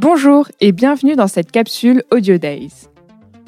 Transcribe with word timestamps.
Bonjour 0.00 0.46
et 0.60 0.70
bienvenue 0.70 1.16
dans 1.16 1.26
cette 1.26 1.50
capsule 1.50 2.04
Audio 2.12 2.38
Days. 2.38 2.86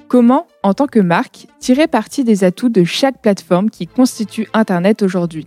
Comment, 0.09 0.49
en 0.65 0.75
tant 0.75 0.89
que 0.89 0.99
marque, 0.99 1.47
tirer 1.61 1.87
parti 1.87 2.25
des 2.25 2.43
atouts 2.43 2.71
de 2.71 2.83
chaque 2.83 3.23
plateforme 3.23 3.71
qui 3.71 3.87
constitue 3.87 4.49
Internet 4.53 5.03
aujourd'hui, 5.03 5.47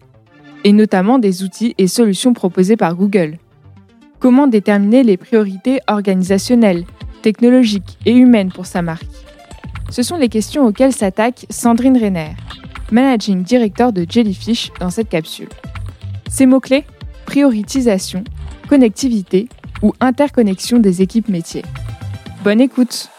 et 0.63 0.71
notamment 0.71 1.20
des 1.20 1.44
outils 1.44 1.76
et 1.78 1.89
solutions 1.89 2.31
proposés 2.31 2.78
par 2.78 2.96
Google 2.96 3.38
Comment 4.20 4.47
déterminer 4.47 5.04
les 5.04 5.18
priorités 5.18 5.81
organisationnelles, 5.89 6.85
technologiques 7.22 7.97
et 8.06 8.13
humaines 8.13 8.54
pour 8.54 8.65
sa 8.65 8.81
marque? 8.81 9.04
Ce 9.90 10.04
sont 10.04 10.15
les 10.15 10.29
questions 10.29 10.65
auxquelles 10.65 10.94
s'attaque 10.94 11.46
Sandrine 11.49 11.97
Renner, 11.97 12.31
Managing 12.94 13.44
Director 13.44 13.92
de 13.92 14.06
Jellyfish 14.10 14.72
dans 14.79 14.90
cette 14.90 15.10
capsule. 15.10 15.49
Ces 16.30 16.45
mots-clés 16.45 16.85
Prioritisation, 17.26 18.23
connectivité 18.70 19.49
ou 19.84 19.94
interconnexion 20.00 20.80
des 20.80 21.04
équipes 21.04 21.27
métiers. 21.27 21.66
Bonne 22.44 22.62
écoute 22.62 23.10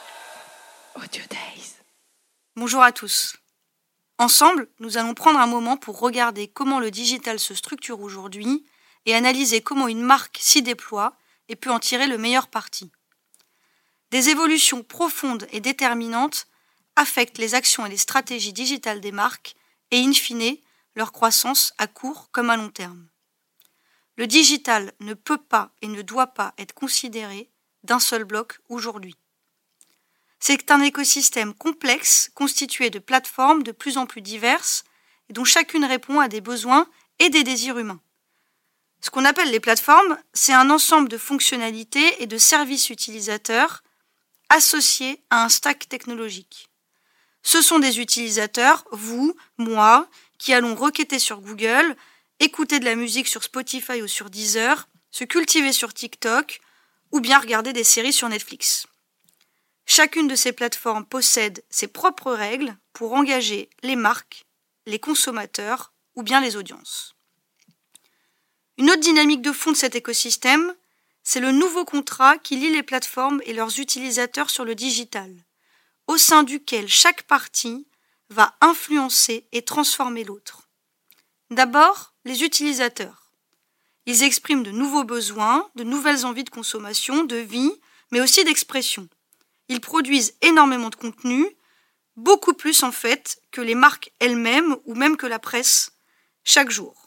Audio 0.96 1.22
Days. 1.30 1.74
Bonjour 2.56 2.82
à 2.82 2.90
tous. 2.90 3.36
Ensemble, 4.18 4.68
nous 4.80 4.96
allons 4.96 5.14
prendre 5.14 5.38
un 5.38 5.46
moment 5.46 5.76
pour 5.76 6.00
regarder 6.00 6.48
comment 6.48 6.80
le 6.80 6.90
digital 6.90 7.38
se 7.38 7.54
structure 7.54 8.00
aujourd'hui 8.00 8.64
et 9.06 9.14
analyser 9.14 9.60
comment 9.60 9.88
une 9.88 10.02
marque 10.02 10.38
s'y 10.40 10.62
déploie 10.62 11.16
et 11.48 11.56
peut 11.56 11.70
en 11.70 11.78
tirer 11.78 12.06
le 12.06 12.16
meilleur 12.16 12.48
parti. 12.48 12.90
Des 14.10 14.30
évolutions 14.30 14.82
profondes 14.82 15.46
et 15.52 15.60
déterminantes 15.60 16.46
affectent 16.96 17.38
les 17.38 17.54
actions 17.54 17.84
et 17.84 17.90
les 17.90 17.96
stratégies 17.96 18.52
digitales 18.52 19.00
des 19.00 19.12
marques 19.12 19.54
et, 19.90 19.98
in 19.98 20.12
fine, 20.12 20.56
leur 20.94 21.12
croissance 21.12 21.74
à 21.76 21.86
court 21.86 22.30
comme 22.30 22.50
à 22.50 22.56
long 22.56 22.70
terme. 22.70 23.08
Le 24.16 24.26
digital 24.26 24.92
ne 25.00 25.14
peut 25.14 25.38
pas 25.38 25.70
et 25.82 25.88
ne 25.88 26.02
doit 26.02 26.28
pas 26.28 26.54
être 26.58 26.72
considéré 26.72 27.50
d'un 27.82 27.98
seul 27.98 28.24
bloc 28.24 28.60
aujourd'hui. 28.68 29.16
C'est 30.38 30.70
un 30.70 30.82
écosystème 30.82 31.54
complexe 31.54 32.30
constitué 32.34 32.90
de 32.90 32.98
plateformes 32.98 33.62
de 33.62 33.72
plus 33.72 33.96
en 33.96 34.06
plus 34.06 34.20
diverses 34.20 34.84
et 35.28 35.32
dont 35.32 35.44
chacune 35.44 35.84
répond 35.84 36.20
à 36.20 36.28
des 36.28 36.40
besoins 36.40 36.86
et 37.18 37.30
des 37.30 37.44
désirs 37.44 37.78
humains. 37.78 38.00
Ce 39.00 39.10
qu'on 39.10 39.24
appelle 39.24 39.50
les 39.50 39.60
plateformes, 39.60 40.18
c'est 40.32 40.52
un 40.52 40.70
ensemble 40.70 41.08
de 41.08 41.18
fonctionnalités 41.18 42.22
et 42.22 42.26
de 42.26 42.38
services 42.38 42.90
utilisateurs 42.90 43.82
associés 44.48 45.22
à 45.30 45.44
un 45.44 45.48
stack 45.48 45.88
technologique. 45.88 46.70
Ce 47.42 47.60
sont 47.60 47.78
des 47.78 48.00
utilisateurs, 48.00 48.84
vous, 48.92 49.36
moi, 49.58 50.08
qui 50.38 50.54
allons 50.54 50.74
requêter 50.74 51.18
sur 51.18 51.40
Google, 51.40 51.96
écouter 52.40 52.80
de 52.80 52.84
la 52.84 52.96
musique 52.96 53.28
sur 53.28 53.42
Spotify 53.42 54.02
ou 54.02 54.08
sur 54.08 54.30
Deezer, 54.30 54.88
se 55.10 55.24
cultiver 55.24 55.72
sur 55.72 55.94
TikTok 55.94 56.60
ou 57.12 57.20
bien 57.20 57.38
regarder 57.38 57.72
des 57.72 57.84
séries 57.84 58.12
sur 58.12 58.28
Netflix. 58.28 58.86
Chacune 59.86 60.28
de 60.28 60.34
ces 60.34 60.52
plateformes 60.52 61.04
possède 61.04 61.64
ses 61.70 61.86
propres 61.86 62.32
règles 62.32 62.76
pour 62.92 63.12
engager 63.12 63.70
les 63.82 63.96
marques, 63.96 64.46
les 64.86 64.98
consommateurs 64.98 65.92
ou 66.14 66.22
bien 66.22 66.40
les 66.40 66.56
audiences. 66.56 67.14
Une 68.76 68.90
autre 68.90 69.00
dynamique 69.00 69.42
de 69.42 69.52
fond 69.52 69.72
de 69.72 69.76
cet 69.76 69.94
écosystème, 69.94 70.74
c'est 71.22 71.40
le 71.40 71.52
nouveau 71.52 71.84
contrat 71.84 72.38
qui 72.38 72.56
lie 72.56 72.72
les 72.72 72.82
plateformes 72.82 73.40
et 73.44 73.52
leurs 73.52 73.78
utilisateurs 73.78 74.50
sur 74.50 74.64
le 74.64 74.74
digital, 74.74 75.32
au 76.06 76.18
sein 76.18 76.42
duquel 76.42 76.88
chaque 76.88 77.22
partie 77.22 77.86
va 78.30 78.56
influencer 78.60 79.46
et 79.52 79.62
transformer 79.62 80.24
l'autre. 80.24 80.68
D'abord, 81.50 82.13
les 82.24 82.42
utilisateurs. 82.42 83.30
Ils 84.06 84.22
expriment 84.22 84.62
de 84.62 84.70
nouveaux 84.70 85.04
besoins, 85.04 85.70
de 85.74 85.84
nouvelles 85.84 86.26
envies 86.26 86.44
de 86.44 86.50
consommation, 86.50 87.24
de 87.24 87.36
vie, 87.36 87.72
mais 88.10 88.20
aussi 88.20 88.44
d'expression. 88.44 89.08
Ils 89.68 89.80
produisent 89.80 90.34
énormément 90.42 90.90
de 90.90 90.96
contenu, 90.96 91.46
beaucoup 92.16 92.54
plus 92.54 92.82
en 92.82 92.92
fait 92.92 93.40
que 93.50 93.60
les 93.60 93.74
marques 93.74 94.12
elles-mêmes 94.20 94.76
ou 94.84 94.94
même 94.94 95.16
que 95.16 95.26
la 95.26 95.38
presse, 95.38 95.92
chaque 96.44 96.70
jour. 96.70 97.04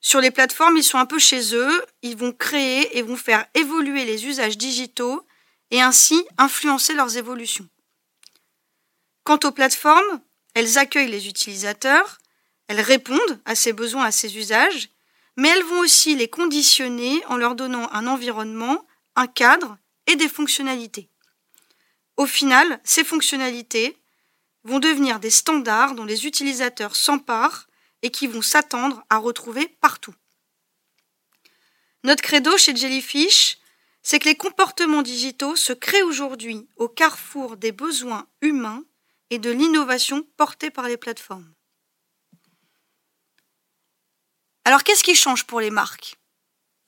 Sur 0.00 0.20
les 0.20 0.30
plateformes, 0.30 0.76
ils 0.76 0.84
sont 0.84 0.98
un 0.98 1.06
peu 1.06 1.18
chez 1.18 1.54
eux, 1.54 1.84
ils 2.02 2.16
vont 2.16 2.32
créer 2.32 2.96
et 2.96 3.02
vont 3.02 3.16
faire 3.16 3.44
évoluer 3.54 4.04
les 4.04 4.26
usages 4.26 4.56
digitaux 4.56 5.26
et 5.72 5.80
ainsi 5.80 6.24
influencer 6.38 6.94
leurs 6.94 7.16
évolutions. 7.16 7.68
Quant 9.24 9.40
aux 9.42 9.50
plateformes, 9.50 10.20
elles 10.54 10.78
accueillent 10.78 11.10
les 11.10 11.26
utilisateurs, 11.26 12.18
elles 12.68 12.80
répondent 12.80 13.40
à 13.44 13.54
ces 13.54 13.72
besoins, 13.72 14.04
à 14.04 14.12
ces 14.12 14.36
usages, 14.36 14.88
mais 15.36 15.48
elles 15.48 15.64
vont 15.64 15.80
aussi 15.80 16.16
les 16.16 16.28
conditionner 16.28 17.24
en 17.26 17.36
leur 17.36 17.54
donnant 17.54 17.88
un 17.92 18.06
environnement, 18.06 18.86
un 19.14 19.26
cadre 19.26 19.78
et 20.06 20.16
des 20.16 20.28
fonctionnalités. 20.28 21.08
Au 22.16 22.26
final, 22.26 22.80
ces 22.84 23.04
fonctionnalités 23.04 23.96
vont 24.64 24.78
devenir 24.78 25.20
des 25.20 25.30
standards 25.30 25.94
dont 25.94 26.04
les 26.04 26.26
utilisateurs 26.26 26.96
s'emparent 26.96 27.66
et 28.02 28.10
qui 28.10 28.26
vont 28.26 28.42
s'attendre 28.42 29.04
à 29.10 29.18
retrouver 29.18 29.68
partout. 29.80 30.14
Notre 32.02 32.22
credo 32.22 32.56
chez 32.56 32.74
Jellyfish, 32.74 33.58
c'est 34.02 34.18
que 34.18 34.28
les 34.28 34.36
comportements 34.36 35.02
digitaux 35.02 35.56
se 35.56 35.72
créent 35.72 36.02
aujourd'hui 36.02 36.68
au 36.76 36.88
carrefour 36.88 37.56
des 37.56 37.72
besoins 37.72 38.26
humains 38.40 38.84
et 39.30 39.38
de 39.38 39.50
l'innovation 39.50 40.22
portée 40.36 40.70
par 40.70 40.86
les 40.86 40.96
plateformes. 40.96 41.52
Alors 44.66 44.82
qu'est-ce 44.82 45.04
qui 45.04 45.14
change 45.14 45.44
pour 45.44 45.60
les 45.60 45.70
marques? 45.70 46.16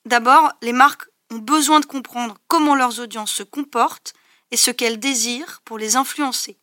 D'abord, 0.03 0.51
les 0.61 0.73
marques 0.73 1.07
ont 1.31 1.37
besoin 1.37 1.79
de 1.79 1.85
comprendre 1.85 2.35
comment 2.49 2.75
leurs 2.75 2.99
audiences 2.99 3.31
se 3.31 3.41
comportent 3.41 4.13
et 4.51 4.57
ce 4.57 4.69
qu'elles 4.69 4.99
désirent 4.99 5.61
pour 5.63 5.77
les 5.77 5.95
influencer. 5.95 6.59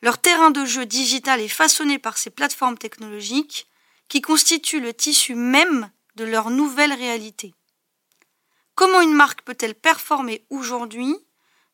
Leur 0.00 0.16
terrain 0.16 0.50
de 0.50 0.64
jeu 0.64 0.86
digital 0.86 1.42
est 1.42 1.48
façonné 1.48 1.98
par 1.98 2.16
ces 2.16 2.30
plateformes 2.30 2.78
technologiques 2.78 3.68
qui 4.08 4.22
constituent 4.22 4.80
le 4.80 4.94
tissu 4.94 5.34
même 5.34 5.90
de 6.14 6.24
leur 6.24 6.48
nouvelle 6.48 6.94
réalité. 6.94 7.52
Comment 8.74 9.02
une 9.02 9.12
marque 9.12 9.42
peut-elle 9.42 9.74
performer 9.74 10.46
aujourd'hui 10.48 11.14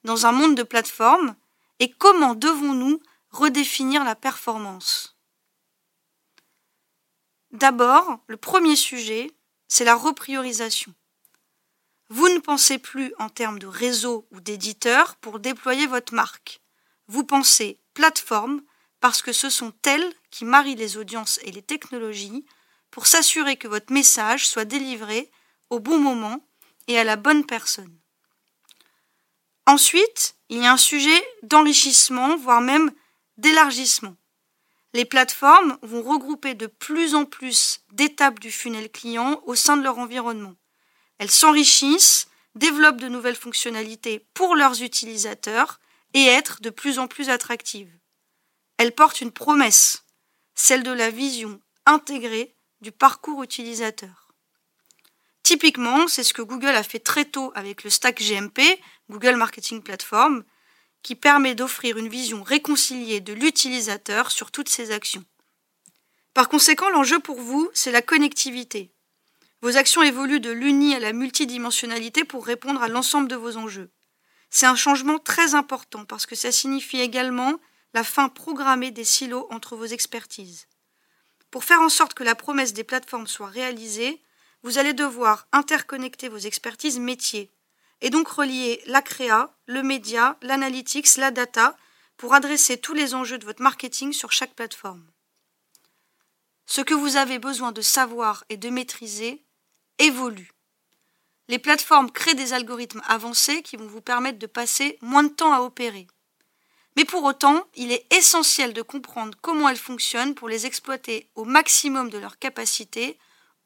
dans 0.02 0.26
un 0.26 0.32
monde 0.32 0.56
de 0.56 0.64
plateformes 0.64 1.36
et 1.78 1.92
comment 1.92 2.34
devons-nous 2.34 3.00
redéfinir 3.31 4.02
la 4.02 4.16
performance? 4.16 5.11
D'abord, 7.52 8.18
le 8.28 8.38
premier 8.38 8.76
sujet, 8.76 9.30
c'est 9.68 9.84
la 9.84 9.94
repriorisation. 9.94 10.94
Vous 12.08 12.28
ne 12.30 12.38
pensez 12.38 12.78
plus 12.78 13.12
en 13.18 13.28
termes 13.28 13.58
de 13.58 13.66
réseau 13.66 14.26
ou 14.30 14.40
d'éditeur 14.40 15.16
pour 15.16 15.38
déployer 15.38 15.86
votre 15.86 16.14
marque. 16.14 16.62
Vous 17.08 17.24
pensez 17.24 17.78
plateforme 17.92 18.62
parce 19.00 19.20
que 19.20 19.32
ce 19.32 19.50
sont 19.50 19.74
elles 19.84 20.12
qui 20.30 20.46
marient 20.46 20.76
les 20.76 20.96
audiences 20.96 21.40
et 21.42 21.52
les 21.52 21.62
technologies 21.62 22.46
pour 22.90 23.06
s'assurer 23.06 23.56
que 23.56 23.69
votre 23.69 23.92
message 23.92 24.46
soit 24.46 24.64
délivré 24.64 25.30
au 25.69 25.78
bon 25.78 25.98
moment 25.98 26.46
et 26.86 26.98
à 26.98 27.04
la 27.04 27.16
bonne 27.16 27.44
personne. 27.44 27.98
Ensuite, 29.66 30.36
il 30.48 30.62
y 30.62 30.66
a 30.66 30.72
un 30.72 30.78
sujet 30.78 31.22
d'enrichissement, 31.42 32.36
voire 32.36 32.60
même 32.60 32.92
d'élargissement 33.36 34.16
les 34.94 35.04
plateformes 35.04 35.78
vont 35.82 36.03
regrouper 36.03 36.54
de 36.54 36.66
plus 36.66 37.14
en 37.14 37.25
plus 37.25 37.80
d'étapes 37.92 38.41
du 38.41 38.50
funnel 38.50 38.91
client 38.91 39.41
au 39.47 39.54
sein 39.54 39.76
de 39.76 39.82
leur 39.82 39.98
environnement. 39.98 40.54
Elles 41.19 41.30
s'enrichissent, 41.30 42.28
développent 42.54 43.00
de 43.00 43.08
nouvelles 43.08 43.36
fonctionnalités 43.36 44.26
pour 44.34 44.54
leurs 44.54 44.82
utilisateurs 44.82 45.81
et 46.14 46.26
être 46.26 46.60
de 46.60 46.70
plus 46.70 46.98
en 46.98 47.06
plus 47.06 47.31
attractives. 47.31 47.92
Elles 48.76 48.94
portent 48.94 49.20
une 49.20 49.32
promesse, 49.32 50.04
celle 50.54 50.82
de 50.82 50.91
la 50.91 51.10
vision 51.10 51.60
intégrée 51.86 52.54
du 52.81 52.92
parcours 52.92 53.42
utilisateur. 53.42 54.28
Typiquement, 55.42 56.06
c'est 56.08 56.22
ce 56.22 56.34
que 56.34 56.42
Google 56.42 56.69
a 56.69 56.82
fait 56.82 56.98
très 56.98 57.25
tôt 57.25 57.52
avec 57.54 57.84
le 57.84 57.91
stack 57.91 58.22
GMP, 58.22 58.61
Google 59.11 59.37
Marketing 59.37 59.82
Platform, 59.82 60.44
qui 61.02 61.14
permet 61.14 61.54
d'offrir 61.54 61.96
une 61.99 62.08
vision 62.08 62.43
réconciliée 62.43 63.20
de 63.20 63.32
l'utilisateur 63.32 64.31
sur 64.31 64.50
toutes 64.50 64.69
ses 64.69 64.93
actions. 64.93 65.25
Par 66.34 66.49
conséquent, 66.49 66.88
l'enjeu 66.90 67.19
pour 67.19 67.40
vous, 67.40 67.70
c'est 67.75 67.93
la 67.93 68.02
connectivité. 68.02 68.90
Vos 69.60 69.76
actions 69.76 70.02
évoluent 70.02 70.40
de 70.40 70.50
l'uni 70.50 70.94
à 70.94 71.00
la 71.00 71.12
multidimensionnalité 71.12 72.25
pour 72.25 72.46
répondre 72.46 72.82
à 72.82 72.88
l'ensemble 72.88 73.28
de 73.28 73.37
vos 73.37 73.56
enjeux. 73.56 73.90
C'est 74.50 74.66
un 74.66 74.76
changement 74.76 75.19
très 75.19 75.54
important 75.54 76.04
parce 76.04 76.26
que 76.26 76.34
ça 76.34 76.52
signifie 76.52 77.00
également 77.00 77.54
la 77.94 78.04
fin 78.04 78.28
programmée 78.28 78.90
des 78.90 79.04
silos 79.04 79.46
entre 79.50 79.76
vos 79.76 79.84
expertises. 79.84 80.66
Pour 81.50 81.64
faire 81.64 81.81
en 81.81 81.88
sorte 81.88 82.14
que 82.14 82.25
la 82.25 82.34
promesse 82.34 82.72
des 82.72 82.84
plateformes 82.84 83.26
soit 83.26 83.49
réalisée, 83.49 84.20
vous 84.62 84.78
allez 84.78 84.94
devoir 84.94 85.46
interconnecter 85.52 86.28
vos 86.28 86.38
expertises 86.38 86.99
métiers, 86.99 87.50
et 88.02 88.10
donc 88.10 88.28
relier 88.28 88.82
la 88.87 89.00
créa, 89.00 89.54
le 89.66 89.82
média, 89.82 90.37
l'analytics, 90.43 91.16
la 91.16 91.31
data 91.31 91.76
pour 92.16 92.34
adresser 92.34 92.76
tous 92.76 92.94
les 92.94 93.14
enjeux 93.14 93.38
de 93.38 93.46
votre 93.46 93.62
marketing 93.62 94.12
sur 94.12 94.32
chaque 94.32 94.54
plateforme. 94.54 95.06
Ce 96.66 96.81
que 96.81 96.94
vous 96.94 97.16
avez 97.16 97.38
besoin 97.38 97.72
de 97.72 97.81
savoir 97.81 98.44
et 98.49 98.56
de 98.56 98.69
maîtriser 98.69 99.44
évolue. 99.99 100.52
les 101.49 101.58
plateformes 101.58 102.10
créent 102.10 102.34
des 102.34 102.54
algorithmes 102.54 103.02
avancés 103.06 103.62
qui 103.62 103.76
vont 103.76 103.87
vous 103.87 104.00
permettre 104.00 104.38
de 104.38 104.46
passer 104.46 104.99
moins 105.00 105.22
de 105.22 105.28
temps 105.28 105.52
à 105.52 105.60
opérer. 105.60 106.06
Mais 106.96 107.04
pour 107.04 107.25
autant, 107.25 107.66
il 107.75 107.93
est 107.93 108.06
essentiel 108.12 108.72
de 108.72 108.82
comprendre 108.82 109.37
comment 109.40 109.69
elles 109.69 109.76
fonctionnent 109.76 110.34
pour 110.34 110.49
les 110.49 110.66
exploiter 110.66 111.28
au 111.34 111.44
maximum 111.44 112.10
de 112.10 112.19
leur 112.19 112.38
capacité 112.38 113.19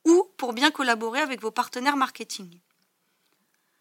ou 0.05 0.29
pour 0.37 0.53
bien 0.53 0.71
collaborer 0.71 1.21
avec 1.21 1.41
vos 1.41 1.51
partenaires 1.51 1.97
marketing. 1.97 2.61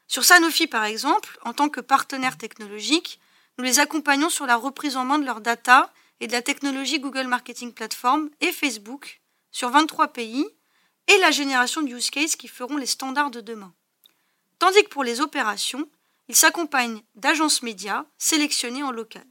Sur 0.08 0.24
Sanofi, 0.24 0.68
par 0.68 0.86
exemple, 0.86 1.38
en 1.44 1.54
tant 1.54 1.70
que 1.70 1.82
partenaire 1.82 2.38
technologique, 2.38 3.20
nous 3.58 3.64
les 3.64 3.80
accompagnons 3.80 4.30
sur 4.30 4.46
la 4.46 4.56
reprise 4.56 4.98
en 4.98 5.06
main 5.06 5.18
de 5.18 5.26
leurs 5.26 5.42
data 5.42 5.92
et 6.20 6.28
de 6.28 6.32
la 6.32 6.42
technologie 6.42 7.00
Google 7.00 7.28
Marketing 7.28 7.74
Platform 7.74 8.30
et 8.42 8.52
Facebook 8.52 9.22
sur 9.52 9.70
23 9.70 10.10
pays 10.10 10.46
et 11.08 11.18
la 11.20 11.32
génération 11.32 11.82
de 11.82 11.90
use 11.94 12.10
cases 12.10 12.36
qui 12.36 12.48
feront 12.48 12.78
les 12.78 12.86
standards 12.86 13.32
de 13.32 13.42
demain. 13.42 13.74
Tandis 14.60 14.84
que 14.84 14.90
pour 14.90 15.04
les 15.04 15.22
opérations, 15.22 15.90
ils 16.28 16.36
s'accompagnent 16.36 17.02
d'agences 17.16 17.62
médias 17.62 18.06
sélectionnées 18.18 18.84
en 18.84 18.92
local. 18.92 19.26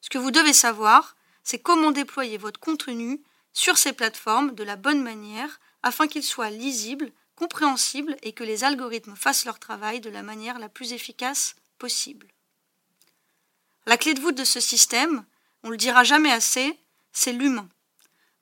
Ce 0.00 0.10
que 0.10 0.18
vous 0.18 0.30
devez 0.30 0.52
savoir, 0.52 1.16
c'est 1.42 1.58
comment 1.58 1.90
déployer 1.90 2.38
votre 2.38 2.60
contenu 2.60 3.22
sur 3.52 3.78
ces 3.78 3.92
plateformes 3.92 4.54
de 4.54 4.64
la 4.64 4.76
bonne 4.76 5.02
manière 5.02 5.58
afin 5.82 6.06
qu'il 6.06 6.22
soit 6.22 6.50
lisible, 6.50 7.10
compréhensible 7.38 8.16
et 8.22 8.32
que 8.32 8.42
les 8.42 8.64
algorithmes 8.64 9.14
fassent 9.14 9.44
leur 9.44 9.60
travail 9.60 10.00
de 10.00 10.10
la 10.10 10.24
manière 10.24 10.58
la 10.58 10.68
plus 10.68 10.92
efficace 10.92 11.54
possible. 11.78 12.26
La 13.86 13.96
clé 13.96 14.12
de 14.12 14.20
voûte 14.20 14.36
de 14.36 14.42
ce 14.44 14.58
système, 14.58 15.24
on 15.62 15.70
le 15.70 15.76
dira 15.76 16.02
jamais 16.02 16.32
assez, 16.32 16.76
c'est 17.12 17.32
l'humain. 17.32 17.68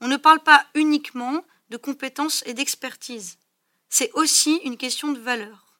On 0.00 0.08
ne 0.08 0.16
parle 0.16 0.40
pas 0.40 0.64
uniquement 0.74 1.44
de 1.68 1.76
compétences 1.76 2.42
et 2.46 2.54
d'expertise. 2.54 3.36
C'est 3.90 4.10
aussi 4.12 4.60
une 4.64 4.78
question 4.78 5.12
de 5.12 5.20
valeur. 5.20 5.78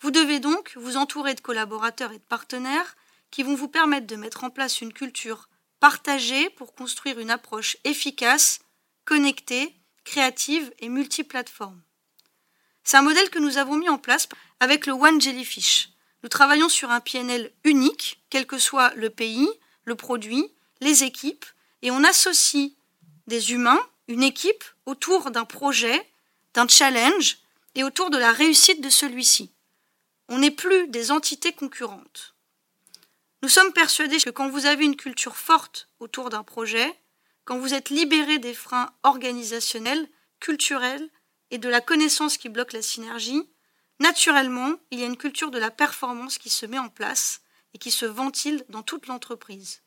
Vous 0.00 0.10
devez 0.10 0.38
donc 0.38 0.74
vous 0.76 0.98
entourer 0.98 1.34
de 1.34 1.40
collaborateurs 1.40 2.12
et 2.12 2.18
de 2.18 2.24
partenaires 2.24 2.94
qui 3.30 3.42
vont 3.42 3.54
vous 3.54 3.68
permettre 3.68 4.06
de 4.06 4.16
mettre 4.16 4.44
en 4.44 4.50
place 4.50 4.82
une 4.82 4.92
culture 4.92 5.48
partagée 5.80 6.50
pour 6.50 6.74
construire 6.74 7.18
une 7.18 7.30
approche 7.30 7.78
efficace, 7.84 8.60
connectée, 9.06 9.74
créative 10.04 10.70
et 10.78 10.90
multiplateforme. 10.90 11.80
C'est 12.84 12.98
un 12.98 13.02
modèle 13.02 13.30
que 13.30 13.38
nous 13.38 13.56
avons 13.56 13.76
mis 13.76 13.88
en 13.88 13.98
place 13.98 14.28
avec 14.60 14.86
le 14.86 14.92
One 14.92 15.20
Jellyfish. 15.20 15.88
Nous 16.22 16.28
travaillons 16.28 16.68
sur 16.68 16.90
un 16.90 17.00
PNL 17.00 17.50
unique, 17.64 18.22
quel 18.30 18.46
que 18.46 18.58
soit 18.58 18.94
le 18.94 19.10
pays, 19.10 19.48
le 19.84 19.94
produit, 19.94 20.52
les 20.80 21.02
équipes, 21.02 21.46
et 21.82 21.90
on 21.90 22.04
associe 22.04 22.72
des 23.26 23.52
humains, 23.52 23.80
une 24.08 24.22
équipe, 24.22 24.64
autour 24.84 25.30
d'un 25.30 25.46
projet, 25.46 26.06
d'un 26.52 26.68
challenge, 26.68 27.38
et 27.74 27.84
autour 27.84 28.10
de 28.10 28.18
la 28.18 28.32
réussite 28.32 28.82
de 28.82 28.90
celui-ci. 28.90 29.50
On 30.28 30.38
n'est 30.38 30.50
plus 30.50 30.88
des 30.88 31.10
entités 31.10 31.52
concurrentes. 31.52 32.34
Nous 33.42 33.48
sommes 33.48 33.72
persuadés 33.72 34.20
que 34.20 34.30
quand 34.30 34.48
vous 34.48 34.66
avez 34.66 34.84
une 34.84 34.96
culture 34.96 35.36
forte 35.36 35.88
autour 36.00 36.30
d'un 36.30 36.42
projet, 36.42 36.94
quand 37.44 37.58
vous 37.58 37.74
êtes 37.74 37.90
libéré 37.90 38.38
des 38.38 38.54
freins 38.54 38.90
organisationnels, 39.02 40.08
culturels 40.40 41.10
et 41.54 41.58
de 41.58 41.68
la 41.68 41.80
connaissance 41.80 42.36
qui 42.36 42.48
bloque 42.48 42.72
la 42.72 42.82
synergie, 42.82 43.48
naturellement, 44.00 44.74
il 44.90 44.98
y 44.98 45.04
a 45.04 45.06
une 45.06 45.16
culture 45.16 45.52
de 45.52 45.58
la 45.60 45.70
performance 45.70 46.36
qui 46.36 46.50
se 46.50 46.66
met 46.66 46.80
en 46.80 46.88
place 46.88 47.42
et 47.74 47.78
qui 47.78 47.92
se 47.92 48.06
ventile 48.06 48.64
dans 48.70 48.82
toute 48.82 49.06
l'entreprise. 49.06 49.80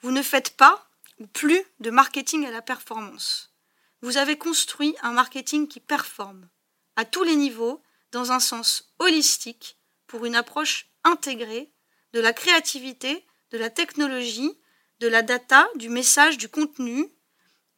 Vous 0.00 0.12
ne 0.12 0.22
faites 0.22 0.56
pas 0.56 0.88
ou 1.18 1.26
plus 1.26 1.60
de 1.80 1.90
marketing 1.90 2.46
à 2.46 2.52
la 2.52 2.62
performance. 2.62 3.52
Vous 4.00 4.16
avez 4.16 4.38
construit 4.38 4.94
un 5.02 5.10
marketing 5.10 5.66
qui 5.66 5.80
performe 5.80 6.48
à 6.94 7.04
tous 7.04 7.24
les 7.24 7.34
niveaux 7.34 7.82
dans 8.12 8.30
un 8.30 8.38
sens 8.38 8.94
holistique 9.00 9.76
pour 10.06 10.24
une 10.24 10.36
approche 10.36 10.86
intégrée 11.02 11.72
de 12.12 12.20
la 12.20 12.32
créativité, 12.32 13.26
de 13.50 13.58
la 13.58 13.70
technologie, 13.70 14.56
de 15.00 15.08
la 15.08 15.22
data, 15.22 15.68
du 15.74 15.88
message, 15.88 16.38
du 16.38 16.48
contenu, 16.48 17.12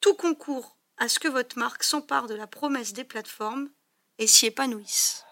tout 0.03 0.15
concourt 0.15 0.77
à 1.03 1.09
ce 1.09 1.19
que 1.19 1.27
votre 1.27 1.59
marque 1.59 1.83
s'empare 1.83 2.29
de 2.29 2.35
la 2.37 2.47
promesse 2.47 2.93
des 2.93 3.03
plateformes 3.03 3.69
et 4.19 4.29
s'y 4.29 4.47
épanouisse. 4.47 5.25